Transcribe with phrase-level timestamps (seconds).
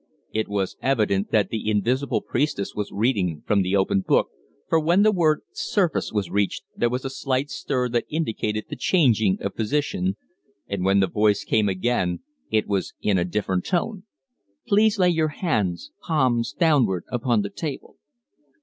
[0.33, 4.29] It was evident that the invisible priestess was reading from the open book,
[4.67, 8.75] for when the word "surface" was reached there was a slight stir that indicated the
[8.75, 10.15] changing of position;
[10.67, 14.01] and when the voice came again it was in a different tone.
[14.65, 17.95] "Please lay your hands, palms downward, upon the table."